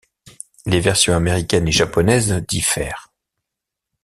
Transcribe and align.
Les 0.65 0.79
versions 0.79 1.13
américaine 1.15 1.67
et 1.67 1.71
japonaise 1.71 2.31
diffèrent. 2.47 3.13